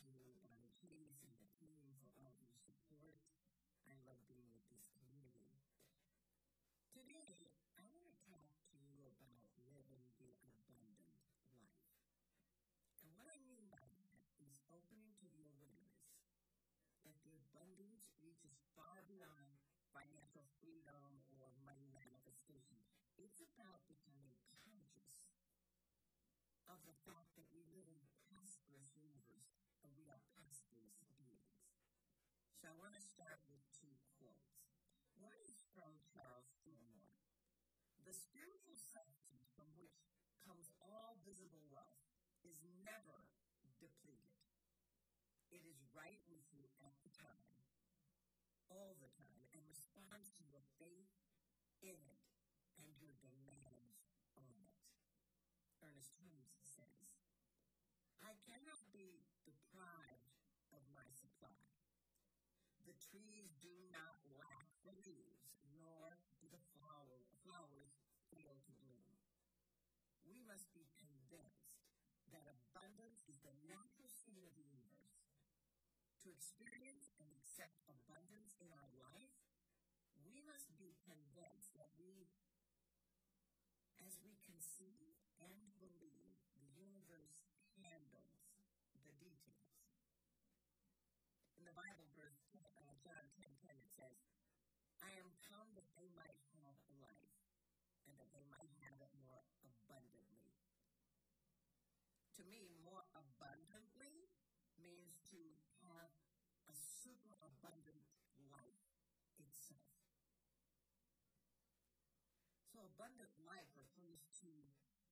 to 0.00 0.32
Bonnie 0.40 0.72
Chase 0.80 1.20
and 1.28 1.36
the 1.36 1.50
team 1.60 1.92
for 2.00 2.08
all 2.24 2.32
your 2.40 2.56
support. 2.56 3.20
I 3.84 3.92
love 4.08 4.16
being 4.24 4.48
with 4.56 4.64
this 4.72 4.88
community. 4.96 5.60
Today, 6.88 7.52
I 7.76 7.84
want 7.84 8.08
to 8.08 8.16
talk 8.24 8.48
to 8.72 8.80
you 8.80 9.12
about 9.20 9.44
living 9.76 10.00
the 10.16 10.32
abundant 10.40 11.20
life. 11.52 11.84
And 13.04 13.12
what 13.12 13.28
I 13.28 13.36
mean 13.44 13.68
by 13.68 13.84
that 13.84 14.24
is 14.40 14.56
opening 14.72 15.12
to 15.20 15.28
the 15.36 15.44
awareness 15.52 16.16
that 17.04 17.20
the 17.20 17.36
abundance 17.36 18.08
reaches 18.24 18.56
far 18.72 19.04
beyond 19.04 19.52
financial 19.92 20.48
freedom 20.64 21.20
or 21.36 21.52
money 21.60 21.92
manifestation. 21.92 22.80
It's 23.20 23.44
about 23.52 23.84
becoming 23.84 24.32
So 32.60 32.68
I 32.68 32.76
want 32.76 32.92
to 32.92 33.00
start 33.00 33.40
with 33.48 33.64
two 33.72 33.88
quotes. 34.20 34.68
One 35.16 35.40
is 35.48 35.64
from 35.72 35.96
Charles 36.12 36.52
Fillmore. 36.60 37.08
The 38.04 38.12
spiritual 38.12 38.76
substance 38.76 39.48
from 39.56 39.64
which 39.80 40.04
comes 40.44 40.68
all 40.76 41.16
visible 41.24 41.64
wealth 41.72 42.04
is 42.44 42.60
never 42.84 43.32
depleted. 43.80 44.44
It 45.48 45.64
is 45.64 45.80
right 45.96 46.20
with 46.28 46.44
you 46.52 46.68
at 46.84 46.92
the 47.00 47.08
time, 47.16 47.64
all 48.68 48.92
the 49.00 49.08
time, 49.16 49.40
and 49.56 49.64
responds 49.64 50.28
to 50.36 50.44
your 50.44 50.60
faith 50.76 51.16
in 51.80 51.96
it 51.96 52.24
and 52.76 52.92
your 53.00 53.16
demands 53.24 54.04
on 54.36 54.52
it. 54.60 54.76
Ernest 55.80 56.12
Holmes 56.20 56.60
says, 56.60 57.24
I 58.20 58.36
cannot 58.44 58.84
be 58.92 59.24
deprived 59.48 60.36
of 60.76 60.84
my 60.92 61.08
supply. 61.16 61.56
The 62.88 62.89
trees 63.08 63.56
do 63.64 63.72
not 63.88 64.20
lack 64.36 64.68
the 64.84 64.92
leaves, 65.08 65.48
nor 65.72 66.20
do 66.36 66.46
the 66.52 66.60
flower, 66.76 67.24
flowers 67.40 67.96
fail 68.28 68.60
to 68.68 68.72
bloom. 68.84 69.16
We 70.28 70.44
must 70.44 70.68
be 70.76 70.84
convinced 71.00 71.80
that 72.30 72.44
abundance 72.46 73.24
is 73.26 73.40
the 73.40 73.56
natural 73.64 74.12
state 74.12 74.44
of 74.44 74.52
the 74.54 74.68
universe. 74.68 75.32
To 76.22 76.28
experience 76.28 77.16
and 77.16 77.32
accept 77.32 77.80
abundance 77.88 78.60
in 78.60 78.68
our 78.76 78.92
life, 79.00 79.34
we 80.20 80.44
must 80.44 80.68
be 80.76 81.00
convinced 81.00 81.72
that 81.74 81.90
we, 81.96 82.28
as 84.04 84.20
we 84.20 84.36
conceive 84.44 85.16
and 85.40 85.72
believe, 85.80 86.36
the 86.60 86.68
universe 86.76 87.39
itself. 109.70 110.10
So, 112.66 112.86
abundant 112.86 113.34
life 113.42 113.70
refers 113.76 114.26
to 114.40 114.50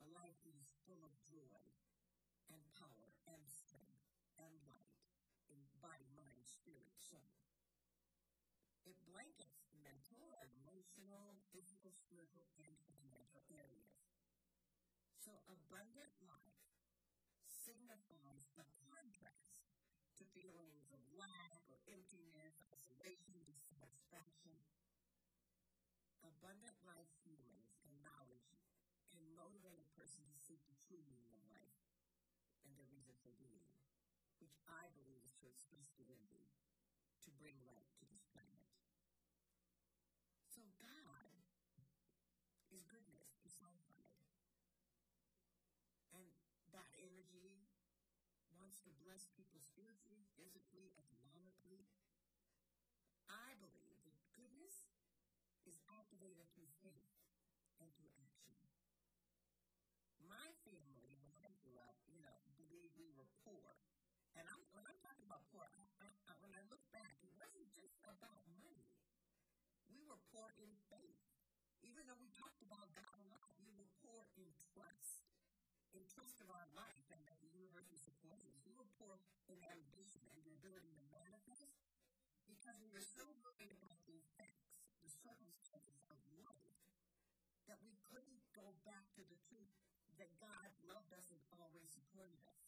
a 0.01 0.07
life 0.15 0.39
that 0.47 0.55
is 0.57 0.73
full 0.87 1.03
of 1.05 1.13
joy 1.27 1.61
and 2.49 2.63
power 2.73 3.13
and 3.29 3.43
strength 3.47 4.09
and 4.39 4.55
light 4.65 4.97
in 5.51 5.59
body, 5.83 6.09
mind, 6.17 6.47
spirit, 6.47 6.95
soul. 6.97 7.35
It 8.89 8.97
blankets 9.05 9.69
mental, 9.85 10.33
emotional, 10.49 11.37
physical, 11.53 11.93
spiritual, 11.93 12.49
and 12.57 12.73
financial 12.89 13.45
areas. 13.53 14.01
So, 15.13 15.45
abundant 15.45 16.17
life 16.25 16.57
signifies 17.45 18.08
to 20.19 20.27
feelings 20.35 20.91
of 20.91 20.99
lack 21.15 21.63
or 21.71 21.79
emptiness, 21.87 22.59
isolation, 22.75 23.39
dissatisfaction. 23.47 24.59
Abundant 26.27 26.75
life 26.83 27.07
feelings 27.23 27.79
and 27.87 27.95
knowledge 28.03 28.59
can 29.15 29.23
motivate 29.39 29.79
a 29.79 29.95
person 29.95 30.27
to 30.27 30.35
seek 30.35 30.59
the 30.67 30.75
true 30.83 30.99
meaning 31.07 31.31
of 31.31 31.39
life 31.47 31.79
and 32.67 32.75
their 32.75 32.91
reason 32.91 33.15
for 33.23 33.31
being, 33.39 33.63
which 34.43 34.59
I 34.67 34.91
believe 34.99 35.23
is 35.23 35.39
to 35.39 35.47
express 35.47 35.95
divinity, 35.95 36.51
to 37.23 37.31
bring 37.39 37.55
light 37.63 37.87
to 38.03 38.05
this 38.11 38.27
planet. 38.35 38.67
So 40.51 40.67
God 40.83 41.31
is 42.75 42.83
goodness 42.91 43.39
personified. 43.39 44.19
And 46.11 46.27
that 46.75 46.91
energy 46.99 47.71
wants 48.69 48.85
to 48.85 48.93
bless 49.01 49.25
people 49.33 49.57
spiritually, 49.65 50.29
physically, 50.37 50.93
economically. 51.01 51.89
I 53.25 53.57
believe 53.65 53.97
that 54.05 54.21
goodness 54.37 54.93
is 55.65 55.81
activated 55.89 56.45
through 56.53 56.69
faith 56.85 57.09
and 57.81 57.89
through 57.97 58.13
action. 58.21 58.61
My 60.29 60.53
family, 60.69 61.17
when 61.17 61.33
I 61.41 61.49
grew 61.65 61.81
up, 61.81 61.97
you 62.13 62.21
know, 62.21 62.37
believed 62.61 62.93
we 63.01 63.09
were 63.17 63.25
poor. 63.41 63.73
And 64.37 64.45
I'm, 64.45 64.61
when 64.77 64.85
I'm 64.85 65.01
talking 65.01 65.25
about 65.25 65.49
poor, 65.49 65.65
I, 66.05 66.13
I, 66.29 66.37
when 66.45 66.53
I 66.53 66.61
look 66.69 66.85
back, 66.93 67.17
it 67.25 67.33
wasn't 67.41 67.73
just 67.73 67.97
about 68.05 68.45
money. 68.61 68.93
We 69.89 70.05
were 70.05 70.21
poor 70.29 70.53
in 70.61 70.69
faith. 70.93 71.25
Even 71.89 72.05
though 72.05 72.21
we 72.21 72.29
talked 72.37 72.61
about 72.61 72.93
God 72.93 73.17
a 73.17 73.25
lot, 73.33 73.49
we 73.65 73.73
were 73.73 73.89
poor 74.05 74.29
in 74.37 74.53
trust 74.77 75.25
in 75.97 76.05
trust 76.05 76.39
of 76.45 76.49
our 76.53 76.69
life 76.77 77.07
and 77.11 77.21
that 77.25 77.41
the 77.41 77.51
universe 77.51 77.89
is 77.91 78.05
were 79.19 79.35
poor 79.51 79.61
ambition 79.69 80.23
and 80.31 80.41
the 80.47 80.55
ability 80.55 80.95
to 80.95 81.05
manifest 81.11 81.75
because 82.47 82.79
we 82.79 82.91
were 82.91 83.03
so 83.03 83.27
worried 83.43 83.75
about 83.75 83.99
the 84.07 84.19
effects, 84.19 84.79
the 85.03 85.11
circumstances 85.11 86.01
of 86.09 86.19
life, 86.41 86.79
that 87.67 87.83
we 87.85 87.99
couldn't 88.07 88.43
go 88.55 88.75
back 88.87 89.05
to 89.19 89.23
the 89.27 89.39
truth 89.51 89.75
that 90.19 90.31
God 90.43 90.71
loved 90.87 91.15
us 91.15 91.31
and 91.31 91.39
always 91.55 91.87
supported 91.91 92.43
us. 92.47 92.65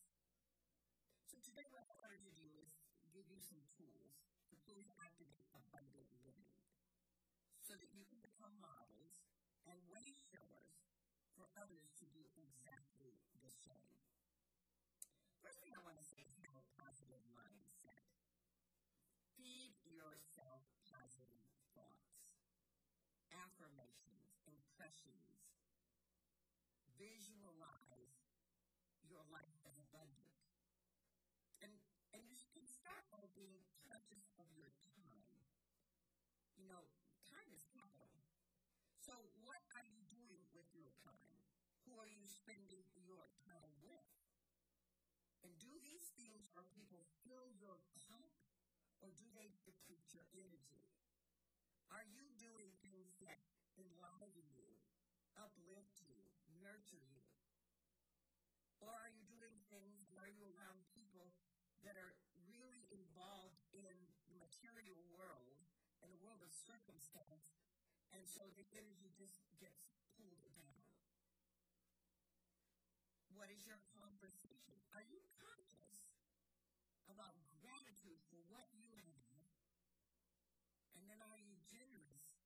So 1.27 1.38
today 1.43 1.66
what 1.71 1.87
I 1.87 1.94
wanted 1.99 2.22
to 2.27 2.34
do 2.38 2.50
is 2.59 2.71
give 3.11 3.27
you 3.27 3.43
some 3.43 3.62
tools 3.75 4.22
to 4.50 4.55
fully 4.67 4.87
activate 5.03 5.47
abundant 5.55 6.06
living 6.22 6.50
so 7.62 7.75
that 7.78 7.91
you 7.94 8.03
can 8.06 8.22
become 8.22 8.55
models 8.62 9.22
and 9.67 9.78
way 9.91 10.15
showers 10.31 10.78
for 11.34 11.47
others 11.59 11.91
to 11.99 12.06
do 12.11 12.22
exactly 12.34 13.15
the 13.43 13.50
same. 13.67 13.99
First 15.43 15.62
thing 15.62 15.75
I 15.75 15.82
want 15.82 15.99
to 15.99 16.09
impressions. 24.90 25.54
Visualize 26.98 28.26
your 29.06 29.22
life 29.30 29.54
as 29.62 29.78
abundant. 29.78 30.34
And, 31.62 31.70
and 32.10 32.20
you 32.26 32.34
can 32.50 32.66
start 32.66 33.06
by 33.14 33.22
being 33.38 33.62
conscious 33.86 34.26
of 34.42 34.50
your 34.58 34.66
time. 34.82 35.30
You 36.58 36.66
know, 36.66 36.90
time 37.30 37.46
is 37.54 37.62
capital. 37.70 38.26
So, 38.98 39.14
what 39.46 39.62
are 39.78 39.86
you 39.86 40.02
doing 40.10 40.42
with 40.50 40.66
your 40.74 40.90
time? 41.06 41.38
Who 41.86 41.94
are 42.02 42.10
you 42.10 42.26
spending 42.26 42.82
your 42.98 43.31
time 43.46 43.70
with? 43.81 44.10
And 45.46 45.54
do 45.56 45.72
these 45.86 46.10
things 46.19 46.50
or 46.58 46.66
people 46.75 47.06
fill 47.25 47.48
your 47.62 47.78
cup 47.94 48.34
or 49.00 49.08
do 49.14 49.25
they 49.38 49.54
deplete 49.64 50.04
your 50.12 50.26
energy? 50.36 50.84
Are 51.88 52.04
you 52.04 52.28
doing 52.36 52.69
things 52.84 53.16
that 53.25 53.40
enliven 53.81 54.44
you, 54.52 54.69
uplift 55.40 55.96
you, 56.04 56.20
nurture 56.60 57.00
you? 57.00 57.25
Or 58.84 58.92
are 58.92 59.12
you 59.12 59.25
doing 59.28 59.56
things, 59.72 60.12
are 60.20 60.28
you 60.28 60.44
around 60.56 60.84
people 60.92 61.32
that 61.84 61.96
are 61.96 62.14
really 62.44 62.84
involved 62.92 63.64
in 63.72 63.96
the 64.28 64.37
material 64.37 65.00
world 65.08 65.56
and 66.04 66.12
the 66.12 66.20
world 66.20 66.44
of 66.44 66.52
circumstance 66.52 67.56
and 68.10 68.26
so 68.26 68.42
the 68.58 68.66
energy 68.75 69.14
just 69.14 69.38
gets 69.62 69.87
pulled 70.19 70.42
down. 70.42 70.82
What 73.31 73.48
is 73.54 73.62
your 73.62 73.78
conversation? 73.94 74.75
Are 74.93 75.06
you 75.06 75.22
conscious 75.38 76.10
about 77.06 77.38
gratitude 77.62 78.19
for 78.26 78.43
what 78.50 78.66
you 78.75 78.84
have? 78.98 79.22
And 80.98 81.06
then 81.06 81.22
are 81.22 81.38
you 81.38 81.54
generous 81.70 82.43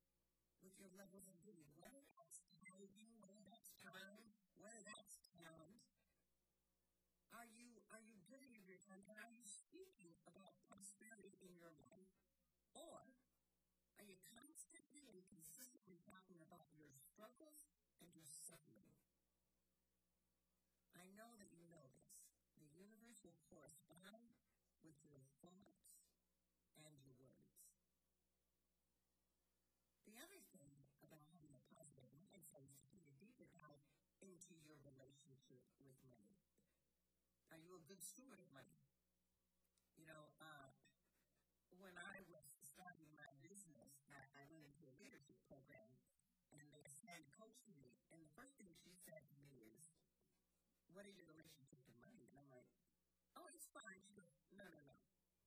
with 0.61 0.77
your 0.77 0.93
levels 0.95 1.25
of 1.27 1.37
giving? 1.43 1.67
Whether 1.81 2.04
Or 12.75 13.01
are 13.97 14.05
you 14.05 14.19
constantly 14.37 15.09
and 15.09 15.23
consistently 15.31 15.97
talking 16.05 16.43
about 16.43 16.69
your 16.77 16.93
struggles 16.93 17.71
and 18.03 18.11
your 18.13 18.27
suffering? 18.27 18.93
I 20.95 21.07
know 21.15 21.35
that 21.39 21.55
you 21.55 21.63
know 21.71 21.87
this. 21.95 22.19
The 22.59 22.67
universe 22.75 23.23
will 23.23 23.39
correspond 23.51 24.35
with 24.83 24.99
your 25.07 25.23
thoughts 25.43 25.87
and 26.79 26.95
your 27.05 27.15
words. 27.19 27.55
The 30.07 30.17
other 30.23 30.41
thing 30.55 30.71
about 31.03 31.21
having 31.27 31.51
a 31.51 31.63
positive 31.75 32.07
mindset 32.15 32.63
is 32.71 32.79
to 32.95 32.99
a 33.03 33.13
deeper 33.19 33.51
dive 33.51 33.83
into 34.23 34.55
your 34.63 34.79
relationship 34.87 35.61
with 35.83 35.99
money. 36.07 36.39
Are 37.51 37.59
you 37.59 37.75
a 37.77 37.83
good 37.89 38.01
steward 38.01 38.39
of 38.41 38.49
money? 38.55 38.79
You 39.99 40.07
know, 40.07 40.31
uh, 40.41 40.64
they 47.15 47.23
assigned 47.23 47.31
coach 47.39 47.63
me. 47.71 47.95
And 48.11 48.19
the 48.19 48.33
first 48.35 48.59
thing 48.59 48.75
she 48.75 48.91
said 49.07 49.23
to 49.31 49.37
me 49.39 49.55
is, 49.71 49.87
"What 50.91 51.07
is 51.07 51.15
your 51.15 51.31
relationship 51.31 51.79
to 51.87 51.95
money?" 52.03 52.27
And 52.27 52.35
I'm 52.43 52.51
like, 52.51 52.67
"Oh, 53.39 53.47
it's 53.55 53.71
fine." 53.71 54.03
She 54.03 54.19
goes, 54.19 54.27
"No, 54.51 54.67
no, 54.67 54.81
no. 54.83 54.99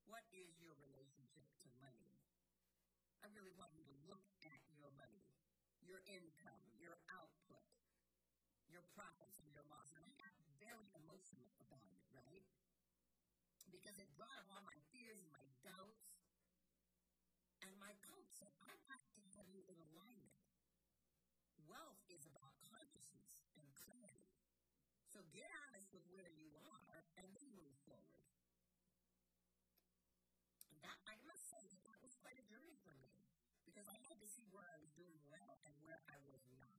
What 0.07 0.23
is 0.31 0.47
your 0.63 0.71
relationship 0.79 1.43
to 1.67 1.69
money?" 1.83 2.23
I 3.19 3.27
really 3.35 3.51
want 3.51 3.75
you 3.75 3.83
to 3.83 3.91
look 4.07 4.23
at 4.47 4.63
your 4.71 4.91
money, 4.95 5.27
your 5.83 5.99
income, 6.07 6.63
your 6.79 6.95
output, 7.11 7.67
your 8.71 8.83
profits, 8.95 9.35
and 9.43 9.51
your 9.51 9.63
loss. 9.67 9.91
And 9.91 10.05
I 10.07 10.11
got 10.15 10.31
very 10.63 10.87
emotional 10.95 11.51
about 11.59 11.91
it, 11.91 12.07
right? 12.15 12.47
Because 13.67 13.99
it 13.99 14.07
brought 14.15 14.39
up 14.39 14.47
all 14.47 14.63
my 14.63 14.79
fears 14.95 15.19
and 15.19 15.31
my 15.35 15.43
doubts. 15.67 16.06
Get 25.37 25.53
honest 25.69 25.93
with 25.93 26.01
where 26.09 26.33
you 26.33 26.49
are 26.57 27.05
and 27.21 27.29
then 27.29 27.49
move 27.53 27.77
forward. 27.85 28.25
That 30.81 30.97
I 31.05 31.13
must 31.29 31.45
say 31.45 31.61
that 31.85 31.99
was 32.01 32.17
quite 32.17 32.41
a 32.41 32.45
journey 32.49 32.73
for 32.81 32.89
me 32.97 33.21
because 33.69 33.85
I 33.85 33.97
had 34.09 34.17
to 34.17 34.25
see 34.25 34.49
where 34.49 34.65
I 34.65 34.81
was 34.81 34.89
doing 34.97 35.21
well 35.29 35.61
and 35.61 35.73
where 35.85 36.01
I 36.09 36.17
was 36.25 36.41
not. 36.57 36.73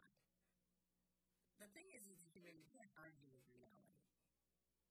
The 1.63 1.71
thing 1.71 1.87
is, 1.95 2.03
is 2.11 2.19
you, 2.35 2.43
you 2.43 2.67
can't 2.75 2.91
argue 2.99 3.31
with 3.31 3.47
reality. 3.55 4.03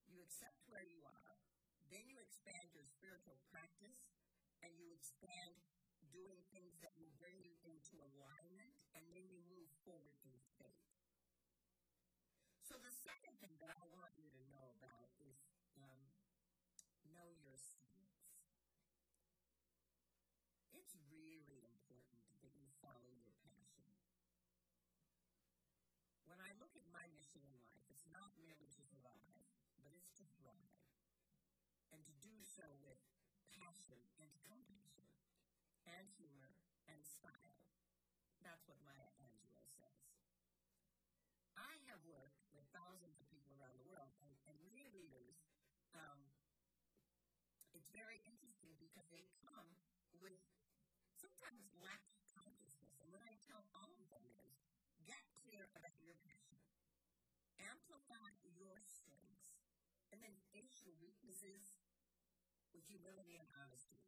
You 0.08 0.24
accept 0.24 0.64
where 0.72 0.84
you 0.88 1.04
are, 1.04 1.36
then 1.92 2.08
you 2.08 2.16
expand 2.24 2.72
your 2.72 2.88
spiritual 2.88 3.36
practice, 3.52 4.00
and 4.64 4.72
you 4.80 4.88
expand 4.96 5.60
doing 6.08 6.40
things 6.52 6.72
that 6.80 6.96
will 6.96 7.12
bring 7.20 7.36
you 7.44 7.52
into 7.68 8.00
alignment, 8.00 8.72
and 8.96 9.04
then 9.12 9.28
you 9.28 9.40
move 9.52 9.68
forward. 9.84 10.17
So 12.68 12.76
the 12.84 12.92
second 12.92 13.32
thing 13.40 13.56
that 13.64 13.72
I 13.72 13.80
want 13.96 14.12
you 14.20 14.28
to 14.28 14.42
know 14.52 14.68
about 14.76 15.08
is 15.24 15.40
um, 15.80 16.04
know 17.16 17.32
your 17.40 17.56
strengths. 17.56 18.44
It's 20.76 20.92
really 21.08 21.64
important 21.64 22.12
that 22.44 22.52
you 22.60 22.68
follow 22.84 23.08
your 23.24 23.32
passion. 23.40 23.88
When 26.28 26.44
I 26.44 26.52
look 26.60 26.76
at 26.76 26.84
my 26.92 27.08
mission 27.16 27.40
in 27.40 27.56
life, 27.64 27.88
it's 27.88 28.04
not 28.12 28.36
merely 28.36 28.68
to 28.68 28.84
survive, 28.84 29.48
but 29.80 29.96
it's 29.96 30.12
to 30.20 30.28
thrive. 30.36 30.76
And 31.88 32.04
to 32.04 32.12
do 32.20 32.36
so 32.44 32.68
with 32.84 33.00
passion 33.48 33.96
and 34.20 34.28
compassion 34.44 35.08
and 35.88 36.04
humor 36.20 36.52
and 36.84 37.00
style. 37.00 37.64
That's 38.44 38.68
what 38.68 38.76
Maya 38.84 39.08
Angelou 39.24 39.64
says. 39.72 40.04
I 41.56 41.80
have 41.90 42.04
worked 42.06 42.46
with 42.54 42.67
thousands 42.78 43.18
of 43.18 43.26
people 43.26 43.50
around 43.58 43.74
the 43.74 43.90
world, 43.90 44.14
and, 44.22 44.30
and 44.46 44.54
many 44.62 44.86
leaders, 44.94 45.34
um, 45.98 46.22
it's 47.74 47.90
very 47.90 48.22
interesting 48.22 48.70
because 48.78 49.02
they 49.10 49.26
come 49.42 49.66
with 50.22 50.38
sometimes 51.18 51.66
lack 51.82 52.06
of 52.14 52.22
consciousness. 52.38 52.94
And 53.02 53.10
what 53.10 53.26
I 53.26 53.34
tell 53.50 53.66
all 53.74 53.90
of 53.98 54.06
them 54.14 54.22
is 54.46 54.54
get 55.02 55.18
clear 55.42 55.66
about 55.74 55.90
your 55.98 56.14
passion, 56.22 56.62
amplify 57.58 58.30
your 58.54 58.78
strengths, 58.86 59.58
and 60.14 60.22
then 60.22 60.38
face 60.54 60.86
your 60.86 60.94
weaknesses 61.02 61.82
with 62.70 62.86
humility 62.86 63.42
and 63.42 63.50
honesty. 63.58 63.98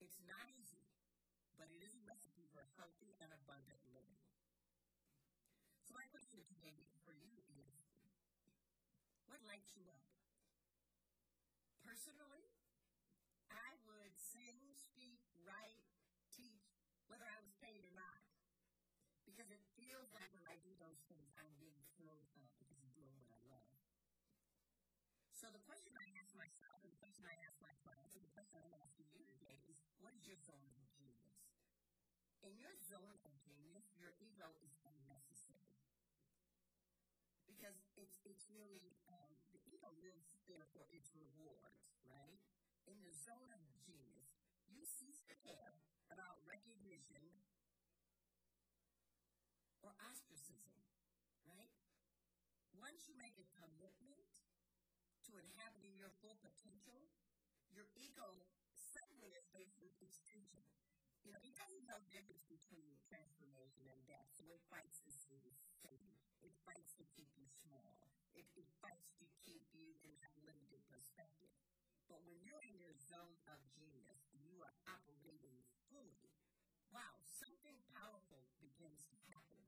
It's 0.00 0.16
not 0.24 0.48
easy, 0.56 0.88
but 1.60 1.68
it 1.68 1.84
is 1.84 1.92
a 1.92 2.02
recipe 2.08 2.48
for 2.48 2.64
healthy 2.80 3.12
and 3.20 3.28
abundant 3.28 3.80
living. 3.92 4.33
My 5.94 6.10
question 6.10 6.42
today 6.50 6.74
for 7.06 7.14
you 7.14 7.38
is, 7.54 7.78
what 9.30 9.38
lights 9.46 9.78
you 9.78 9.86
up? 9.86 10.02
Personally, 11.86 12.50
I 13.46 13.78
would 13.86 14.10
sing, 14.18 14.58
speak, 14.74 15.22
write, 15.46 15.86
teach, 16.34 16.74
whether 17.06 17.22
I 17.30 17.38
was 17.46 17.54
paid 17.62 17.86
or 17.86 17.94
not. 17.94 18.18
Because 19.22 19.54
it 19.54 19.62
feels 19.78 20.10
like 20.10 20.34
when 20.34 20.42
I 20.50 20.58
do 20.66 20.74
those 20.82 20.98
things, 21.06 21.30
I'm 21.38 21.54
being 21.62 21.78
filled 21.94 22.26
up 22.42 22.50
because 22.58 22.82
I'm 22.82 22.90
doing 22.98 23.14
what 23.22 23.30
I 23.30 23.38
love. 23.46 23.78
So 25.30 25.46
the 25.54 25.62
question 25.62 25.94
I 25.94 26.10
ask 26.18 26.34
myself, 26.34 26.82
and 26.82 26.90
the 26.90 26.98
question 26.98 27.22
I 27.22 27.38
ask 27.46 27.54
my 27.62 27.74
clients, 27.86 28.18
and 28.18 28.24
the 28.26 28.34
question 28.34 28.58
I'm 28.58 28.74
asking 28.82 29.14
you 29.14 29.22
today 29.30 29.62
is, 29.70 29.78
what 30.02 30.10
is 30.18 30.26
your 30.26 30.42
zone 30.42 30.74
of 30.74 30.90
genius? 30.90 31.38
In 32.42 32.58
your 32.58 32.74
zone 32.82 33.16
of 33.24 33.32
genius, 33.40 33.88
your 33.94 34.12
ego 34.20 34.58
is 34.60 34.74
unnecessary. 34.84 35.72
Because 37.48 37.80
really, 38.50 38.96
um, 39.08 39.32
the 39.52 39.60
ego 39.68 39.90
lives 40.00 40.28
there 40.48 40.66
for 40.72 40.84
its 40.92 41.12
rewards, 41.16 41.96
right? 42.08 42.40
In 42.86 43.00
the 43.02 43.12
zone 43.12 43.50
of 43.52 43.62
genius, 43.84 44.36
you 44.68 44.84
cease 44.84 45.22
to 45.28 45.34
care 45.40 45.76
about 46.12 46.40
recognition 46.44 47.22
or 49.82 49.94
ostracism, 50.10 50.74
right? 51.46 51.70
Once 52.76 53.08
you 53.08 53.14
make 53.16 53.38
a 53.40 53.46
commitment 53.56 54.20
to 55.26 55.38
inhabiting 55.40 55.96
your 55.96 56.12
full 56.20 56.36
potential, 56.44 57.08
your 57.72 57.88
ego 57.96 58.44
suddenly 58.76 59.32
is 59.34 59.46
faced 59.50 59.80
with 59.80 59.94
extinction. 60.02 60.62
You 61.24 61.32
know, 61.32 61.40
it 61.42 61.56
doesn't 61.56 61.86
know 61.88 61.98
the 61.98 62.12
difference 62.12 62.44
between 62.46 63.00
transformation 63.08 63.88
and 63.88 64.00
death, 64.06 64.28
so 64.36 64.44
it 64.52 64.60
fights 64.68 65.00
to 65.08 65.12
see 65.12 65.40
you 65.40 65.52
It 66.42 66.52
fights 66.64 66.92
to 66.98 67.04
keep 67.16 67.30
you 67.36 67.48
small. 67.48 67.96
It, 68.34 68.46
fights 68.82 69.14
to 69.22 69.26
keep 69.46 69.64
you 69.72 69.96
in 70.04 70.14
a 70.20 70.30
limited 70.44 70.82
perspective. 70.90 71.50
But 72.10 72.20
when 72.26 72.36
you're 72.44 72.62
in 72.66 72.76
your 72.76 72.92
zone 72.98 73.38
of 73.48 73.58
genius, 73.72 74.20
you 74.36 74.60
are 74.60 74.74
operating 74.90 75.62
fully. 75.88 76.20
Wow, 76.92 77.22
something 77.26 77.78
powerful 77.94 78.44
begins 78.60 79.06
to 79.10 79.16
happen. 79.32 79.62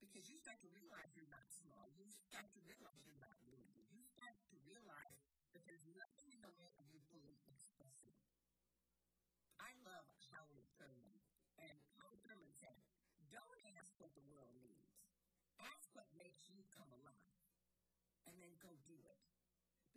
Because 0.00 0.28
you 0.30 0.36
start 0.38 0.60
to 0.64 0.70
realize 0.72 1.12
you're 1.16 1.30
not 1.32 1.48
small. 1.50 1.88
You 1.96 2.08
start 2.10 2.48
to 2.56 2.60
realize 2.68 3.00
you're 3.04 3.20
not 3.20 3.36
limited. 3.48 3.86
You 3.92 4.04
start 4.04 4.36
to 4.52 4.56
realize 4.64 5.18
that 5.52 5.64
there's 5.68 5.84
nothing 5.96 6.28
in 6.32 6.40
the 6.44 6.52
way 6.56 6.72
of 6.80 6.86
you 6.92 7.00
fully 7.12 7.38
expressing. 7.48 8.16
I 9.58 9.74
love 9.82 10.06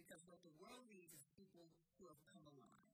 Because 0.08 0.24
what 0.24 0.40
the 0.40 0.56
world 0.56 0.88
needs 0.88 1.12
is 1.12 1.28
people 1.36 1.68
who 2.00 2.08
have 2.08 2.24
come 2.32 2.48
alive. 2.48 2.88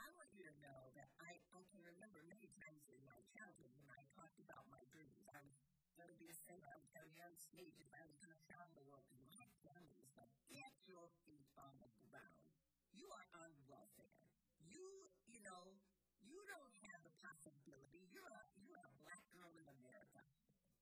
I 0.00 0.08
want 0.16 0.32
you 0.32 0.48
to 0.48 0.54
know 0.64 0.88
that 0.96 1.12
I, 1.20 1.36
I 1.52 1.60
can 1.68 1.84
remember 1.84 2.24
many 2.24 2.48
times 2.56 2.88
in 2.88 2.96
my 3.04 3.20
childhood 3.36 3.68
when 3.76 3.92
I 3.92 4.00
talked 4.16 4.40
about 4.40 4.64
my 4.72 4.80
dreams. 4.88 5.28
I 5.28 5.44
was 5.44 5.52
going 5.92 6.08
to 6.08 6.16
be 6.16 6.32
a 6.32 6.36
singer, 6.48 6.64
I 6.72 6.80
was 6.80 6.88
going 6.88 7.04
to 7.04 7.12
be 7.12 7.20
on 7.20 7.36
stages, 7.36 7.92
I 7.92 8.08
was 8.08 8.16
going 8.16 8.32
to 8.32 8.40
travel 8.48 8.72
the 8.72 8.88
world, 8.88 9.04
and 9.12 9.20
my 9.28 9.44
family 9.60 9.92
was 10.00 10.08
like, 10.16 10.32
get 10.48 10.72
your 10.88 11.04
feet 11.28 11.44
on 11.60 11.76
the 11.84 11.92
ground. 12.00 12.48
You 12.96 13.12
are 13.12 13.28
on 13.44 13.52
welfare. 13.68 14.16
You, 14.64 15.12
you 15.28 15.36
know, 15.44 15.76
you 16.24 16.40
don't 16.48 16.72
have 16.88 17.04
the 17.04 17.12
possibility. 17.20 18.08
You're 18.08 18.32
a, 18.32 18.42
you're 18.56 18.80
a 18.80 18.92
black 19.04 19.20
girl 19.36 19.52
in 19.60 19.68
America. 19.68 20.24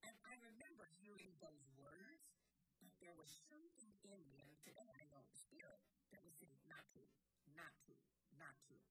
And 0.07 0.15
I 0.31 0.39
remember 0.47 0.87
hearing 1.03 1.35
those 1.43 1.67
words 1.75 2.31
but 2.81 2.93
there 3.05 3.13
was 3.15 3.29
something 3.53 3.93
in 4.09 4.21
me, 4.33 4.41
and 4.41 4.50
not 7.57 7.73
true, 7.83 7.99
not 8.39 8.55
true. 8.69 8.85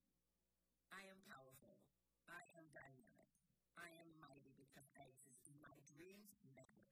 I 0.89 1.05
am 1.07 1.19
powerful. 1.29 1.77
I 2.25 2.43
am 2.57 2.65
dynamic. 2.73 3.29
I 3.77 3.89
am 4.01 4.09
mighty 4.19 4.51
because 4.57 4.89
I 4.97 5.07
exist. 5.07 5.53
My 5.61 5.77
dreams 5.87 6.35
matter. 6.43 6.85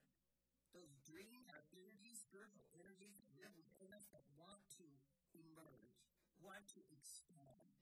Those 0.71 0.93
dreams 1.03 1.49
are 1.49 1.65
energies, 1.73 2.21
spiritual 2.21 2.69
energies 2.77 3.17
that 3.17 3.33
live 3.41 3.51
within 3.57 3.89
us 3.97 4.05
that 4.13 4.21
want 4.37 4.61
to 4.77 4.85
emerge, 5.33 5.97
want 6.37 6.69
to 6.77 6.85
expand, 6.93 7.73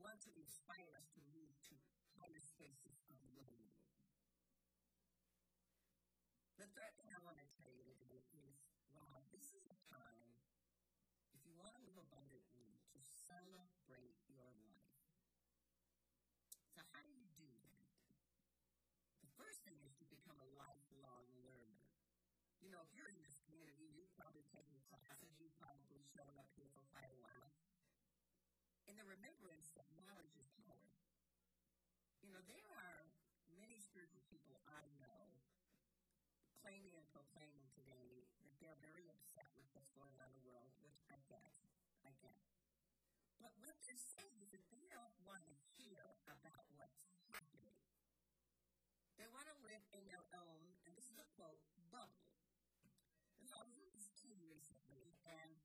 want 0.00 0.24
to 0.24 0.32
inspire 0.32 0.88
us 0.96 1.12
to 1.12 1.20
move 1.36 1.52
to 1.68 1.76
higher 2.16 2.40
spaces 2.40 3.04
of 3.12 3.20
living. 3.36 3.68
The 6.56 6.66
thing 6.72 6.90
to 6.98 7.04
tell 7.06 7.27
celebrate 13.88 14.20
your 14.28 14.44
life. 14.60 14.84
So, 16.76 16.84
how 16.92 17.00
do 17.08 17.12
you 17.16 17.24
do 17.40 17.48
that? 17.64 17.88
The 19.24 19.32
first 19.40 19.64
thing 19.64 19.80
is 19.80 19.96
to 19.96 20.06
become 20.12 20.36
a 20.36 20.48
lifelong 20.60 21.24
learner. 21.40 21.80
You 22.60 22.68
know, 22.68 22.84
if 22.84 22.92
you're 22.92 23.08
in 23.08 23.16
this 23.24 23.40
community, 23.48 23.88
you've 23.96 24.12
probably 24.12 24.44
taken 24.52 24.76
classes, 24.92 25.32
you've 25.40 25.56
probably 25.56 26.04
shown 26.12 26.36
up 26.36 26.52
here 26.52 26.68
for 26.76 26.84
quite 26.92 27.08
a 27.08 27.16
while. 27.24 27.48
In 28.92 29.00
the 29.00 29.08
remembrance 29.08 29.72
that 29.72 29.88
knowledge 29.96 30.36
is 30.36 30.52
power. 30.68 30.92
You 32.20 32.36
know, 32.36 32.44
there 32.44 32.68
are 32.68 33.08
many 33.56 33.80
spiritual 33.80 34.20
people 34.28 34.60
I 34.68 34.84
know 35.00 35.32
claiming 36.60 36.92
and 36.92 37.08
proclaiming 37.08 37.64
today 37.72 38.28
that 38.44 38.52
they're 38.60 38.80
very 38.84 39.08
upset 39.08 39.48
with 39.56 39.64
what's 39.72 39.88
going 39.96 40.12
on 40.20 40.28
in 40.28 40.36
the 40.36 40.44
world, 40.44 40.76
which 40.84 41.00
I 41.08 41.16
get. 41.32 41.40
I 42.04 42.12
get. 42.20 42.47
But 43.38 43.54
what 43.62 43.78
they're 43.86 44.06
saying 44.18 44.38
is 44.42 44.50
that 44.50 44.66
they 44.74 44.86
don't 44.90 45.14
want 45.22 45.46
to 45.46 45.54
hear 45.78 46.02
about 46.26 46.66
what's 46.74 47.06
happening. 47.30 47.78
They 49.18 49.26
want 49.30 49.46
to 49.50 49.56
live 49.66 49.82
in 49.94 50.02
their 50.06 50.22
own, 50.34 50.62
and 50.86 50.94
this 50.94 51.10
is 51.10 51.18
a 51.18 51.26
quote, 51.34 51.58
bubble. 51.90 52.30
And 53.38 53.46
so 53.46 53.58
I 53.58 53.66
was 53.66 53.78
with 53.78 53.90
this 53.94 54.10
teen 54.14 54.38
recently, 54.46 55.14
and 55.26 55.58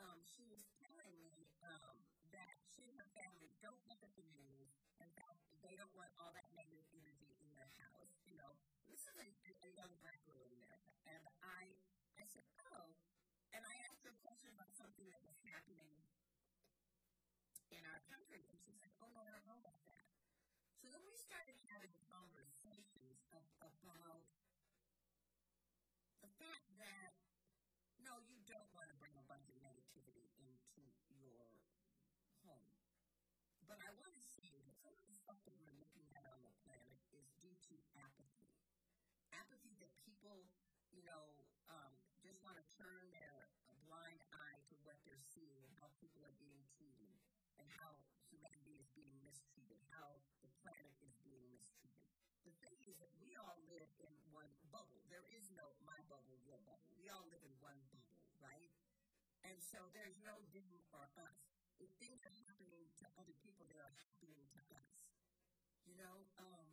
um, 0.00 0.20
she 0.24 0.44
was 0.48 0.64
telling 0.80 1.12
me 1.20 1.48
um, 1.64 1.96
that 2.32 2.56
she 2.72 2.88
and 2.88 2.96
her 2.96 3.08
family 3.12 3.52
don't 3.60 3.80
look 3.88 4.00
at 4.00 4.12
the 4.16 4.24
news, 4.32 4.72
and 5.00 5.08
that 5.20 5.36
they 5.60 5.76
don't 5.76 5.92
want 5.96 6.12
all 6.20 6.32
that 6.32 6.48
negative 6.56 6.88
energy 6.96 7.36
in 7.40 7.48
their 7.56 7.68
house. 7.80 8.12
You 8.24 8.36
know, 8.40 8.56
this 8.88 9.04
is 9.04 9.16
a, 9.20 9.28
a 9.64 9.70
young 9.76 9.92
black 10.00 10.20
girl 10.28 10.40
in 10.44 10.52
America, 10.56 10.92
and 11.08 11.24
I, 11.44 11.72
I 12.20 12.24
said, 12.28 12.44
oh, 12.72 12.92
and 13.52 13.64
I 13.64 13.74
asked 13.88 14.04
her 14.04 14.12
a 14.12 14.20
question 14.24 14.52
about 14.52 14.72
something 14.76 15.08
that 15.12 15.20
was 15.24 15.36
happening 15.44 15.88
in 15.92 16.13
our 17.94 18.02
country, 18.10 18.42
and 18.50 18.58
she 18.58 18.74
said, 18.74 18.90
oh 18.98 19.06
no, 19.14 19.22
I 19.22 19.30
don't 19.30 19.46
know 19.46 19.54
about 19.62 19.78
that. 19.86 20.02
So 20.82 20.90
then 20.90 20.98
we 21.06 21.14
started 21.14 21.54
having 21.70 21.94
conversations 22.10 23.22
about 23.62 24.33
and 47.58 47.68
how 47.80 47.94
humanity 48.30 48.76
is 48.80 48.88
being 48.94 49.14
mistreated, 49.22 49.78
how 49.94 50.18
the 50.42 50.50
planet 50.62 50.94
is 51.04 51.14
being 51.22 51.44
mistreated. 51.54 52.10
The 52.44 52.54
thing 52.60 52.76
is 52.84 52.96
that 53.00 53.12
we 53.20 53.32
all 53.40 53.58
live 53.70 53.88
in 54.02 54.12
one 54.34 54.50
bubble. 54.68 55.00
There 55.08 55.24
is 55.32 55.48
no 55.54 55.64
my 55.86 55.96
bubble, 56.10 56.36
your 56.44 56.60
bubble. 56.66 56.92
We 56.98 57.08
all 57.08 57.24
live 57.30 57.42
in 57.46 57.54
one 57.62 57.78
bubble, 57.92 58.20
right? 58.42 58.72
And 59.44 59.56
so 59.60 59.92
there's 59.92 60.16
no 60.24 60.36
them 60.52 60.80
or 60.92 61.08
us. 61.20 61.38
If 61.80 61.90
things 62.00 62.22
are 62.24 62.36
happening 62.46 62.86
to 63.02 63.06
other 63.18 63.34
people, 63.44 63.66
they 63.68 63.80
are 63.80 63.94
happening 63.98 64.46
to 64.56 64.60
us. 64.72 64.90
You 65.84 65.96
know, 66.00 66.24
um, 66.40 66.68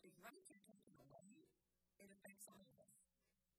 if 0.00 0.12
rights 0.22 0.48
are 0.48 0.62
taken 0.64 0.96
away, 0.96 1.44
it 2.00 2.08
affects 2.08 2.48
all 2.48 2.64
of 2.64 2.78
us. 2.80 2.96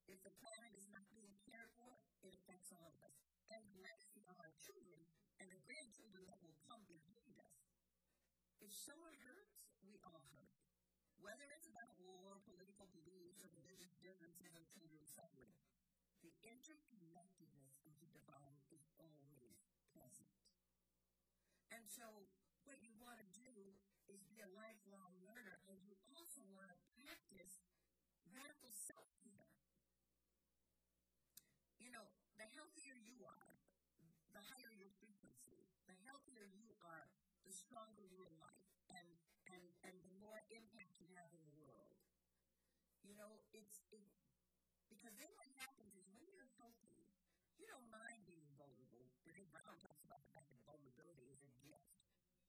If 0.10 0.20
the 0.26 0.34
planet 0.42 0.74
is 0.74 0.90
not 0.90 1.06
being 1.14 1.32
cared 1.46 1.70
for, 1.78 2.02
it 2.26 2.34
affects 2.34 2.74
all 2.74 2.90
of 2.90 2.98
us. 3.06 3.16
And 3.54 3.62
and 5.42 5.50
the 5.50 5.58
grandchildren 5.66 6.22
that 6.30 6.38
will 6.46 6.54
come 6.70 6.86
behind 6.86 7.34
us. 7.42 7.58
If 8.62 8.70
someone 8.70 9.18
hurts, 9.26 9.66
we 9.82 9.98
all 10.06 10.22
hurt. 10.38 10.54
Whether 11.18 11.50
it's 11.50 11.66
about 11.66 11.98
war, 11.98 12.38
political 12.46 12.86
beliefs, 12.94 13.42
or 13.42 13.50
religious 13.58 13.98
differences 14.06 14.54
or 14.54 14.62
children 14.70 15.02
suffering, 15.10 15.50
the 16.22 16.30
interconnectedness 16.46 17.82
of 17.90 17.94
the 17.98 18.10
divine 18.14 18.62
is 18.70 18.86
always 19.02 19.58
present. 19.90 20.30
And 21.74 21.90
so, 21.90 22.30
what 22.62 22.78
you 22.86 22.94
want 23.02 23.18
to 23.18 23.28
do 23.34 23.50
is 24.06 24.22
be 24.30 24.46
a 24.46 24.54
lifelong 24.54 25.18
learner, 25.26 25.58
and 25.66 25.82
you 25.82 25.98
also 26.06 26.46
want 26.54 26.70
to 26.70 26.78
practice 27.02 27.66
radical 28.30 28.70
self 28.70 29.10
care. 29.26 29.50
You 31.82 31.90
know, 31.90 32.06
the 32.38 32.46
healthier 32.54 32.94
you 32.94 33.18
are, 33.26 33.54
the 34.38 34.42
higher 34.46 34.74
your. 34.78 34.94
The 35.92 36.00
healthier 36.08 36.48
you 36.56 36.72
are, 36.88 37.04
the 37.44 37.52
stronger 37.52 38.08
your 38.08 38.32
life 38.40 38.72
and, 38.96 39.04
and, 39.52 39.60
and 39.84 39.92
the 40.08 40.14
more 40.24 40.40
impact 40.48 40.96
you 41.04 41.12
have 41.20 41.28
in 41.36 41.44
the 41.44 41.52
world. 41.60 42.00
You 43.04 43.12
know, 43.20 43.44
it's 43.52 43.84
it, 43.92 44.08
because 44.88 45.12
then 45.20 45.28
what 45.36 45.52
happens 45.60 45.92
is 46.00 46.08
when 46.16 46.24
you're 46.32 46.48
healthy, 46.56 47.12
you 47.60 47.68
don't 47.68 47.92
mind 47.92 48.24
being 48.24 48.48
vulnerable. 48.56 49.12
Brene 49.28 49.52
Brown 49.52 49.76
talks 49.84 50.00
about 50.08 50.24
the 50.24 50.32
fact 50.32 50.48
that 50.56 50.64
vulnerability 50.64 51.28
is 51.28 51.44
a 51.44 51.52
gift. 51.60 51.92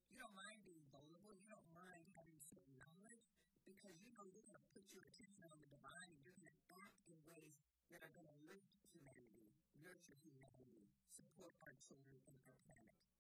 You 0.07 0.23
don't 0.23 0.39
mind 0.39 0.63
being 0.63 0.87
vulnerable. 0.95 1.35
You 1.35 1.51
don't 1.51 1.67
mind 1.75 2.07
having 2.15 2.39
certain 2.39 2.79
knowledge 2.79 3.27
because 3.67 3.99
you 4.07 4.15
know 4.15 4.23
you're 4.31 4.47
going 4.47 4.55
to 4.55 4.69
put 4.71 4.87
your 4.95 5.03
attention 5.03 5.51
on 5.51 5.59
the 5.59 5.67
divine 5.67 6.15
and 6.15 6.23
you're 6.23 6.39
going 6.39 6.47
to 6.47 6.59
act 6.79 7.03
in 7.11 7.19
ways 7.27 7.59
that 7.91 8.07
are 8.07 8.13
going 8.15 8.31
to 8.31 8.39
lift 8.47 8.71
humanity, 8.95 9.51
nurture 9.83 10.15
humanity, 10.23 10.87
support 11.11 11.59
our 11.67 11.75
children 11.83 12.23
and 12.31 12.39
our 12.47 12.55
planet. 12.71 13.12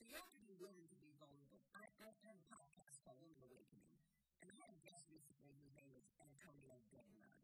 So 0.00 0.08
you 0.08 0.16
have 0.16 0.32
to 0.32 0.40
be 0.40 0.56
willing 0.56 0.88
to 0.88 0.96
be 0.96 1.12
vulnerable. 1.20 1.60
I, 1.76 1.84
I 2.00 2.08
have 2.24 2.32
a 2.32 2.44
podcast 2.48 3.04
called 3.04 3.20
Woman 3.20 3.36
Awakening, 3.44 4.00
and 4.40 4.48
I 4.48 4.56
had 4.56 4.72
a 4.72 4.80
guest 4.80 5.04
recently 5.12 5.52
whose 5.60 5.76
name 5.76 5.92
is 5.92 6.08
Antonia 6.16 6.80
Gagnon. 6.88 7.36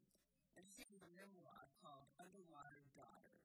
And 0.56 0.64
she 0.72 0.88
has 0.88 1.04
a 1.04 1.12
memoir 1.12 1.68
called 1.84 2.08
Underwater 2.16 2.80
Daughter. 2.96 3.44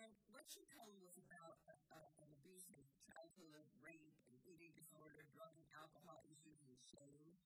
And 0.00 0.08
what 0.32 0.48
she 0.48 0.64
told 0.72 0.96
was 1.04 1.20
about 1.20 1.60
a, 1.68 1.76
a, 1.92 2.00
an 2.24 2.32
abusive 2.32 2.88
childhood, 3.04 3.68
rape, 3.84 4.16
and 4.32 4.40
eating 4.48 4.72
disorder, 4.72 5.20
drug 5.36 5.52
and 5.60 5.68
alcohol 5.76 6.24
issues, 6.24 6.64
and 6.64 6.72
shame. 6.80 7.36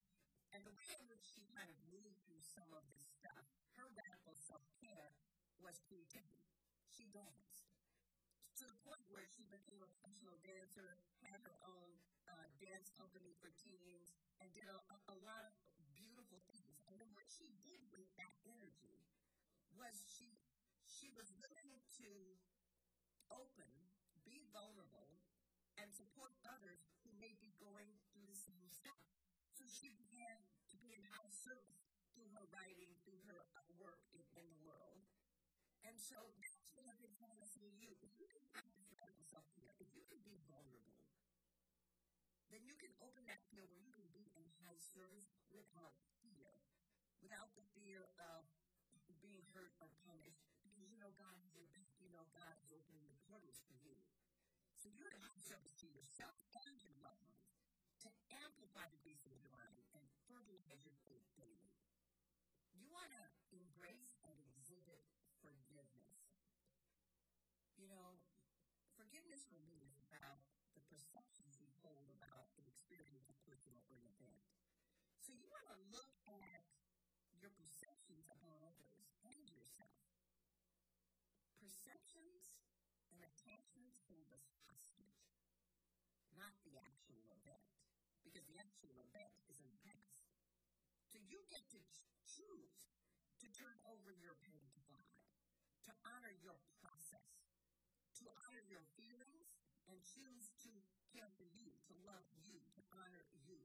And 0.55 0.62
the 0.62 0.71
way 0.79 0.95
in 0.95 1.11
which 1.11 1.26
she 1.26 1.43
kind 1.50 1.67
of 1.67 1.79
moved 1.90 2.23
through 2.23 2.38
some 2.47 2.71
of 2.71 2.87
this 2.87 3.02
stuff, 3.19 3.50
her 3.83 3.90
radical 3.99 4.38
self 4.38 4.62
care 4.79 5.19
was 5.59 5.83
creativity. 5.90 6.47
She 6.87 7.11
danced. 7.11 7.67
To 8.61 8.69
the 8.69 8.85
point 8.85 9.00
where 9.09 9.25
she 9.25 9.49
became 9.49 9.81
a 9.81 9.88
professional 9.88 10.37
dancer, 10.45 11.00
had 11.25 11.40
her 11.49 11.57
own 11.64 11.97
uh, 12.29 12.45
dance 12.61 12.93
company 12.93 13.33
for 13.40 13.49
teens, 13.57 14.12
and 14.37 14.52
did 14.52 14.69
a, 14.69 14.76
a, 14.85 15.17
lot 15.25 15.49
of 15.49 15.57
beautiful 15.97 16.45
things. 16.45 16.76
And 16.85 17.00
then 17.00 17.09
what 17.17 17.25
she 17.25 17.49
did 17.64 17.81
with 17.88 18.05
that 18.21 18.37
energy 18.45 19.00
was 19.73 19.97
she 20.12 20.37
she 20.85 21.09
was 21.17 21.33
willing 21.40 21.73
to 22.05 22.11
open, 23.33 23.73
be 24.29 24.45
vulnerable, 24.52 25.09
and 25.81 25.88
support 25.97 26.37
others 26.45 26.85
who 27.00 27.17
may 27.17 27.33
be 27.40 27.57
going 27.64 27.88
through 28.12 28.29
the 28.29 28.37
same 28.37 28.69
stuff. 28.69 29.09
So 29.57 29.64
she 29.64 29.88
began 29.97 30.37
to 30.69 30.76
be 30.85 30.93
in 30.93 31.00
house 31.17 31.33
service 31.40 31.88
through 32.12 32.29
her 32.37 32.45
writing, 32.52 32.93
through 33.09 33.25
her 33.25 33.40
work 33.81 34.05
in, 34.12 34.21
in 34.37 34.45
the 34.52 34.61
world. 34.61 35.00
And 35.88 35.97
so 35.97 36.29
open 43.00 43.25
that 43.28 43.40
field 43.49 43.69
where 43.73 43.83
you 43.83 43.92
can 43.92 44.07
be 44.12 44.28
in 44.37 44.45
high 44.64 44.78
service 44.78 45.33
without 45.52 45.97
fear, 46.21 46.52
without 47.25 47.52
the 47.57 47.64
fear 47.76 48.09
of 48.21 48.45
being 49.21 49.45
hurt 49.52 49.75
or 49.85 49.90
punished, 50.07 50.40
because 50.64 50.88
you 50.88 50.97
know 50.97 51.12
God 51.21 51.37
is 51.45 51.52
your 51.52 51.69
best, 51.76 51.92
you 52.00 52.09
know 52.09 52.25
God 52.33 52.57
is 52.64 52.73
opening 52.73 53.04
the 53.04 53.21
portals 53.28 53.61
for 53.69 53.76
you. 53.85 53.99
So 54.80 54.88
you're 54.88 55.12
in 55.12 55.21
high 55.21 55.45
service 55.45 55.76
to 55.85 55.87
yourself 55.92 56.33
and 56.64 56.80
your 56.80 56.97
loved 57.04 57.21
ones 57.28 57.52
to 58.00 58.09
amplify 58.33 58.88
the 58.88 59.02
grace 59.04 59.21
of 59.28 59.37
divine 59.37 59.76
and 59.92 60.04
fertilize 60.25 60.88
your 60.88 60.97
faith 61.04 61.26
daily. 61.37 61.76
You 62.73 62.88
want 62.88 63.12
to 63.12 63.25
embrace 63.52 64.16
and 64.25 64.33
exhibit 64.57 65.04
forgiveness. 65.45 66.16
You 67.76 67.92
know, 67.92 68.16
forgiveness 68.97 69.45
for 69.45 69.61
me 69.69 69.85
is 69.85 70.00
about 70.00 70.40
perceptions 71.11 71.59
we 71.59 71.67
hold 71.83 72.07
about 72.07 72.47
an 72.55 72.71
experience, 72.71 73.26
a 73.26 73.35
person, 73.43 73.75
or 73.75 73.83
an 73.99 74.07
event. 74.14 74.47
So 75.19 75.35
you 75.35 75.50
want 75.50 75.67
to 75.67 75.75
look 75.90 76.07
at 76.31 76.62
your 77.35 77.50
perceptions 77.59 78.31
about 78.31 78.62
others 78.62 79.11
and 79.26 79.43
yourself. 79.50 79.90
Perceptions 81.59 82.55
and 83.11 83.26
attachments 83.26 83.99
hold 84.07 84.31
us 84.31 84.47
hostage. 84.71 85.26
not 86.38 86.55
the 86.62 86.79
actual 86.79 87.26
event, 87.43 87.67
because 88.23 88.47
the 88.47 88.57
actual 88.62 88.95
event 89.02 89.35
is 89.50 89.59
in 89.59 89.67
the 89.67 89.83
past. 89.83 90.31
So 91.11 91.19
you 91.26 91.43
get 91.50 91.67
to 91.75 91.83
choose 92.23 92.95
to 93.43 93.50
turn 93.50 93.75
over 93.90 94.14
your 94.14 94.38
pain 94.47 94.62
to 94.79 94.83
God, 94.87 95.11
to 95.90 95.93
honor 96.07 96.33
your 96.38 96.55
process, 96.79 97.50
to 98.23 98.31
honor 98.47 98.62
your 98.71 98.87
feelings, 98.95 99.50
and 99.90 99.99
choose 100.06 100.54
to 100.62 100.70
care 101.11 101.26
for 101.35 101.42
you, 101.50 101.75
to 101.90 101.94
love 102.06 102.23
you, 102.47 102.62
to 102.78 102.82
honor 102.94 103.26
you. 103.42 103.59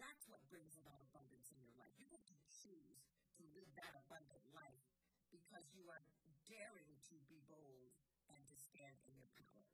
That's 0.00 0.24
what 0.24 0.40
brings 0.48 0.80
about 0.80 1.04
abundance 1.04 1.52
in 1.52 1.60
your 1.60 1.76
life. 1.76 1.92
You 2.00 2.08
get 2.08 2.24
to 2.32 2.36
choose 2.48 3.04
to 3.36 3.44
live 3.52 3.68
that 3.76 3.92
abundant 4.08 4.40
life 4.56 4.80
because 5.28 5.68
you 5.76 5.84
are 5.92 6.00
daring 6.48 6.96
to 7.12 7.16
be 7.28 7.44
bold 7.44 7.92
and 8.32 8.40
to 8.48 8.56
stand 8.56 8.96
in 9.04 9.14
your 9.20 9.28
power. 9.36 9.68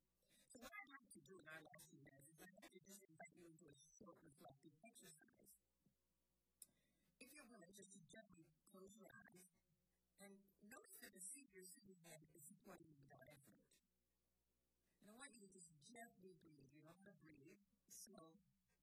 So 0.50 0.58
what 0.58 0.75
I'd 0.75 0.90
like 0.90 1.06
to 1.14 1.23
do 1.23 1.38
in 1.38 1.46
our 1.46 1.62
last 1.70 1.87
few 1.87 2.02
minutes 2.02 2.34
is 2.34 2.42
I'd 2.42 2.58
like 2.58 2.75
to 2.75 2.82
just 2.82 3.06
invite 3.06 3.30
you 3.38 3.46
into 3.46 3.70
a 3.70 3.75
short 3.94 4.18
reflective 4.26 4.75
exercise. 4.82 5.54
If 7.23 7.30
you're 7.30 7.46
willing, 7.46 7.70
just 7.78 7.94
gently 8.11 8.42
close 8.75 8.99
your 8.99 9.11
eyes 9.30 9.46
and 10.18 10.34
notice 10.66 10.99
that 11.02 11.14
the 11.14 11.23
seat 11.23 11.50
you're 11.54 11.66
sitting 11.66 11.99
in 12.11 12.20
is 12.34 12.42
supporting 12.42 12.90
you 12.90 12.99
without 12.99 13.26
effort. 13.30 13.62
And 15.04 15.12
I 15.12 15.14
want 15.20 15.24
you 15.38 15.47
just 15.50 15.71
gently 15.85 16.35
breathe. 16.43 16.71
You 16.75 16.83
know 16.85 16.95
how 16.99 17.07
to 17.11 17.17
breathe, 17.23 17.61
so 17.88 18.17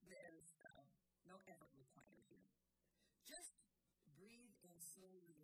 there's 0.06 0.54
uh, 0.64 0.84
no 1.26 1.40
effort 1.48 1.72
required 1.76 2.24
here. 2.28 2.48
Just 3.26 3.56
breathe 4.18 4.54
in 4.66 4.76
slowly 4.78 5.34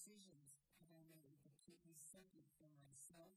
decisions 0.00 0.56
have 0.80 0.88
I 0.96 1.04
made 1.12 1.44
that 1.44 1.60
keep 1.60 1.84
me 1.84 1.92
separate 1.92 2.48
from 2.56 2.72
myself, 2.80 3.36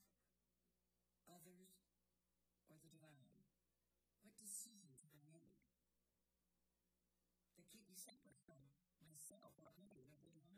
others, 1.28 1.92
or 2.72 2.80
the 2.80 2.88
divine? 2.88 3.44
What 4.24 4.40
decisions 4.40 5.04
have 5.04 5.12
I 5.12 5.28
made 5.28 5.60
that 7.60 7.68
keep 7.68 7.84
me 7.84 8.00
separate 8.00 8.40
from 8.48 8.64
myself 9.04 9.52
or 9.60 9.68
others 9.76 10.08
or 10.08 10.24
the 10.24 10.32
divine? 10.32 10.53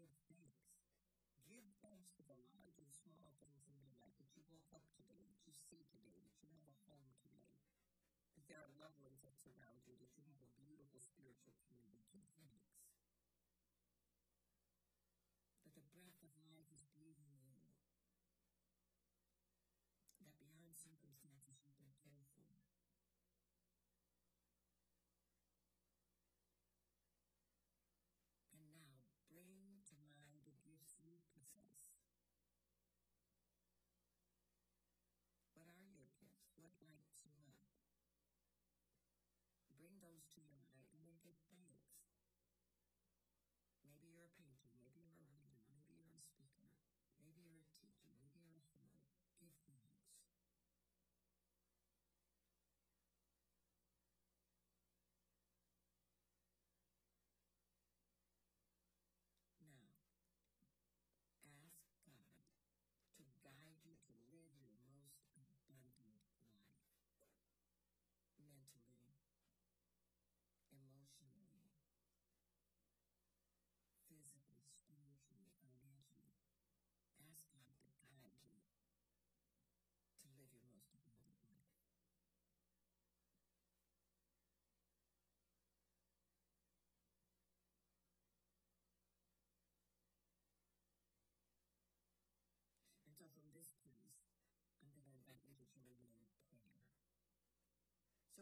Give 0.00 0.16
thanks 0.32 0.64
give 1.44 1.68
thanks 1.84 2.08
for 2.16 2.24
the 2.24 2.38
large 2.48 2.80
and 2.80 2.88
small 2.88 3.36
things 3.36 3.68
in 3.68 3.76
your 3.76 3.92
life 4.00 4.16
that 4.16 4.32
you 4.32 4.40
woke 4.48 4.72
up 4.72 4.86
today, 4.96 5.28
that 5.28 5.44
you 5.44 5.52
see 5.52 5.84
today, 5.92 6.24
that 6.24 6.36
you 6.40 6.48
have 6.56 6.64
a 6.64 6.76
home 6.88 7.12
today, 7.20 7.52
that 8.32 8.48
there 8.48 8.64
are 8.64 8.72
loved 8.80 8.96
ones 9.04 9.20
that 9.20 9.36
surround 9.36 9.84
you, 9.84 9.92
that 10.00 10.16
you 10.16 10.24
have 10.32 10.40
a 10.40 10.50
beautiful 10.56 11.04
spiritual 11.04 11.52
community. 11.68 12.08
Give 12.16 12.24
thanks. 12.40 12.79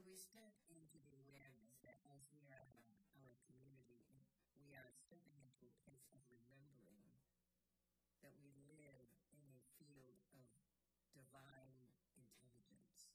We 0.09 0.17
step 0.17 0.57
into 0.73 0.97
the 1.05 1.21
awareness 1.21 1.77
that 1.85 2.01
as 2.09 2.25
we 2.33 2.49
are 2.49 2.73
uh, 2.81 3.21
our 3.21 3.37
community, 3.45 4.09
we 4.57 4.73
are 4.73 4.89
stepping 4.97 5.37
into 5.37 5.69
a 5.69 5.77
place 5.85 6.09
of 6.17 6.25
remembering 6.33 7.13
that 8.25 8.33
we 8.41 8.57
live 8.73 9.13
in 9.37 9.45
a 9.45 9.61
field 9.77 10.17
of 10.33 10.49
divine 11.13 11.93
intelligence, 12.17 13.13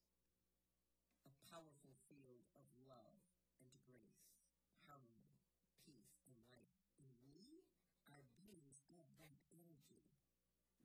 a 1.25 1.34
powerful 1.49 1.97
field 2.06 2.45
of 2.53 2.69
love 2.86 3.17
and 3.58 3.73
grace, 3.82 4.38
harmony, 4.86 5.34
peace, 5.82 6.21
and 6.29 6.38
light. 6.45 6.77
And 7.01 7.10
we 7.34 7.65
are 8.06 8.21
beings 8.38 8.86
of 8.93 9.10
that 9.17 9.41
energy. 9.49 10.06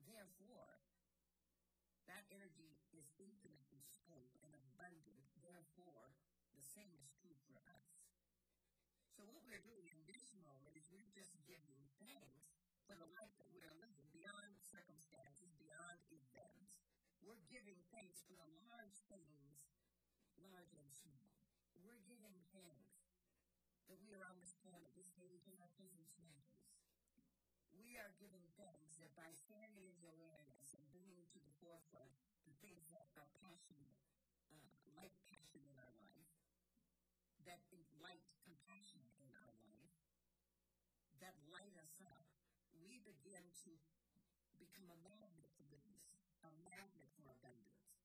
Therefore, 0.09 0.81
that 2.09 2.25
energy 2.33 2.81
is 2.97 3.13
infinite 3.21 3.69
in 3.69 3.85
scope 3.85 4.33
and 4.41 4.57
abundant. 4.57 5.38
Same 6.69 6.93
is 6.93 7.09
true 7.17 7.33
for 7.49 7.57
us. 7.73 7.89
So 9.17 9.25
what 9.25 9.41
we're 9.49 9.65
doing 9.65 9.89
in 9.89 9.99
this 10.05 10.29
moment 10.37 10.77
is 10.77 10.93
we're 10.93 11.09
just 11.09 11.33
giving 11.49 11.81
thanks 11.97 12.53
for 12.85 12.93
the 12.93 13.09
life 13.17 13.33
that 13.41 13.49
we're 13.49 13.73
living 13.81 14.05
beyond 14.13 14.53
circumstances, 14.61 15.49
beyond 15.57 15.97
events. 16.13 16.85
We're 17.25 17.41
giving 17.49 17.81
thanks 17.89 18.21
for 18.29 18.37
the 18.37 18.49
large 18.69 19.01
things, 19.09 19.65
large 20.37 20.71
and 20.77 20.89
small. 20.93 21.33
We're 21.81 22.05
giving 22.05 22.37
thanks 22.53 23.09
that 23.89 23.97
we 23.99 24.13
are 24.13 24.23
on 24.29 24.37
this 24.37 24.53
planet, 24.61 24.93
this 24.93 25.09
day, 25.17 25.25
we 25.25 25.41
cannot 25.41 25.73
present 25.73 26.05
strangers 26.05 26.59
we 27.79 27.95
are 27.95 28.11
giving 28.19 28.43
thanks 28.59 28.99
that 28.99 29.09
by 29.15 29.31
standing 29.31 29.87
in 29.87 29.95
the 30.03 30.11
awareness 30.11 30.75
and 30.75 30.83
bringing 30.91 31.23
to 31.31 31.39
the 31.39 31.53
forefront 31.63 32.11
the 32.43 32.53
things 32.59 32.91
that 32.91 33.07
are 33.15 33.25
passionate, 33.39 33.95
uh, 34.51 34.69
like 34.99 35.15
that 37.47 37.61
light 37.99 38.23
compassion 38.43 39.03
in 39.23 39.29
our 39.35 39.55
life, 39.67 39.95
that 41.19 41.35
light 41.51 41.75
us 41.79 41.95
up, 42.03 42.25
we 42.79 42.99
begin 43.03 43.43
to 43.67 43.71
become 44.59 44.87
a 44.91 44.99
magnet 45.03 45.51
for 45.55 45.67
goodness, 45.67 46.07
a 46.43 46.51
magnet 46.67 47.07
for 47.15 47.27
abundance. 47.31 47.95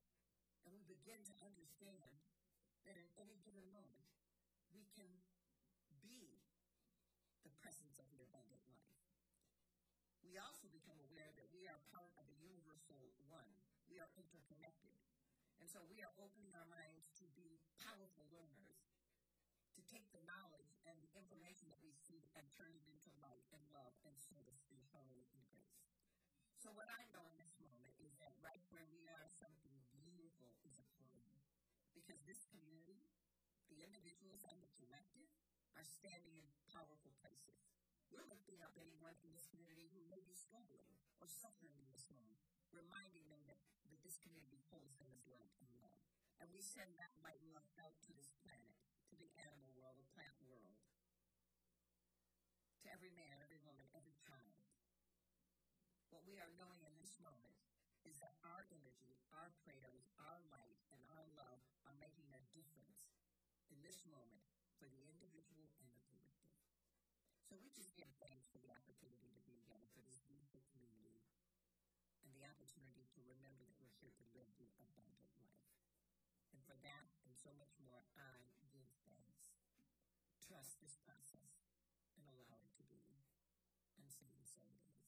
And 0.67 0.75
we 0.75 0.83
begin 0.87 1.23
to 1.27 1.35
understand 1.43 2.15
that 2.87 2.97
in 2.99 3.09
any 3.17 3.39
given 3.43 3.65
moment, 3.73 4.11
we 4.75 4.87
can 4.93 5.09
be 6.03 6.43
the 7.47 7.53
presence 7.61 7.97
of 7.97 8.07
the 8.13 8.21
abundant 8.25 8.65
life. 8.69 8.95
We 10.25 10.41
also 10.41 10.69
become 10.73 10.97
aware 11.05 11.33
that 11.37 11.49
we 11.53 11.69
are 11.69 11.81
part 11.93 12.13
of 12.17 12.25
a 12.29 12.37
universal 12.41 13.01
one. 13.29 13.49
We 13.89 14.01
are 14.01 14.09
interconnected. 14.17 14.97
And 15.61 15.69
so 15.69 15.85
we 15.89 16.01
are 16.05 16.13
opening 16.21 16.53
our 16.57 16.69
minds 16.69 17.09
to 17.21 17.25
be 17.37 17.61
powerful 17.81 18.25
learners, 18.33 18.84
take 19.91 20.07
the 20.13 20.25
knowledge 20.25 20.77
and 20.89 20.97
the 21.01 21.13
information 21.17 21.69
that 21.73 21.83
we 21.85 21.93
see 21.93 22.29
and 22.37 22.45
turn 22.57 22.73
it 22.73 22.85
into 22.89 23.13
light 23.21 23.45
and 23.53 23.63
love 23.73 23.95
and 24.05 24.17
service 24.17 24.65
and 24.73 24.81
harmony 24.93 25.29
and 25.33 25.43
grace. 25.49 25.81
So 26.61 26.73
what 26.73 26.89
I 26.89 27.05
know 27.13 27.25
in 27.29 27.37
this 27.37 27.61
moment 27.61 27.93
is 28.01 28.17
that 28.25 28.33
right 28.41 28.65
where 28.73 28.89
we 28.89 29.05
are, 29.09 29.29
something 29.29 29.77
beautiful 29.93 30.57
is 30.65 30.81
occurring. 30.81 31.37
Because 31.93 32.21
this 32.25 32.45
community, 32.49 33.05
the 33.69 33.85
individuals 33.85 34.45
and 34.49 34.57
the 34.65 34.73
collective, 34.81 35.29
are 35.77 35.85
standing 35.85 36.39
in 36.39 36.49
powerful 36.71 37.13
places. 37.21 37.69
We're 38.09 38.27
lifting 38.31 38.63
up 38.63 38.79
anyone 38.79 39.19
in 39.27 39.35
this 39.35 39.51
community 39.51 39.91
who 39.91 40.07
may 40.07 40.23
be 40.23 40.39
struggling 40.39 40.95
or 41.19 41.27
suffering 41.27 41.75
in 41.83 41.91
this 41.91 42.07
moment, 42.15 42.39
reminding 42.71 43.27
them 43.27 43.43
that, 43.51 43.59
that 43.91 44.01
this 44.07 44.23
community 44.23 44.63
holds 44.71 44.95
them 45.03 45.11
as 45.11 45.27
light 45.35 45.51
and 45.59 45.71
love. 45.83 45.99
And 46.39 46.47
we 46.55 46.63
send 46.63 46.95
that 46.99 47.15
light 47.27 47.43
and 47.43 47.51
love 47.51 47.67
out 47.83 47.99
to 48.07 48.13
this 48.15 48.31
planet, 48.43 48.79
to 49.11 49.17
the 49.19 49.31
animal 49.43 49.75
world, 49.75 49.99
the 49.99 50.07
plant 50.15 50.35
world, 50.47 50.79
to 52.83 52.87
every 52.93 53.11
man, 53.15 53.41
every 53.43 53.59
woman, 53.67 53.87
every 53.97 54.15
child. 54.23 54.55
What 56.15 56.23
we 56.29 56.39
are 56.39 56.53
knowing 56.55 56.87
in 56.87 56.95
this 57.01 57.19
moment 57.19 57.59
is 58.07 58.14
that 58.25 58.41
our 58.41 58.65
energy, 58.73 59.21
our 59.37 59.53
prayers, 59.69 60.09
our 60.17 60.41
light, 60.49 60.81
and 60.97 61.01
our 61.13 61.29
love 61.37 61.61
are 61.85 61.93
making 62.01 62.25
a 62.33 62.41
difference 62.57 63.13
in 63.69 63.77
this 63.85 64.01
moment 64.09 64.41
for 64.81 64.89
the 64.89 65.05
individual 65.13 65.69
and 65.85 65.93
the 65.93 66.01
collective. 66.09 66.57
So 67.45 67.61
we 67.61 67.69
just 67.77 67.93
give 68.01 68.09
thanks 68.25 68.49
for 68.49 68.65
the 68.65 68.73
opportunity 68.73 69.29
to 69.29 69.45
be 69.45 69.61
together 69.61 69.85
for 69.93 70.01
this 70.09 70.25
beautiful 70.25 70.65
community 70.73 71.21
and 72.25 72.33
the 72.33 72.49
opportunity 72.49 73.05
to 73.13 73.21
remember 73.29 73.69
that 73.69 73.77
we're 73.77 73.93
here 74.01 74.17
to 74.17 74.25
live 74.33 74.49
the 74.57 74.73
abundant 74.73 75.21
life. 75.37 75.61
And 76.57 76.65
for 76.65 76.81
that 76.81 77.13
and 77.29 77.37
so 77.37 77.53
much 77.61 77.77
more, 77.85 78.09
I 78.17 78.41
give 78.73 78.89
thanks. 79.05 79.53
Trust 80.41 80.81
this 80.81 80.97
process 81.05 81.61
and 82.17 82.25
allow 82.25 82.57
it 82.65 82.73
to 82.81 82.89
be. 82.89 83.05
And 84.01 84.09
so 84.09 84.25
it 84.33 84.41
is. 84.41 85.04